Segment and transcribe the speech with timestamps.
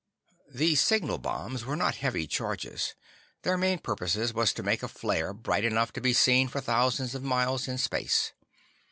[0.51, 2.95] The signal bombs were not heavy charges;
[3.43, 7.13] their main purposes was to make a flare bright enough to be seen for thousands
[7.13, 8.33] of miles in space.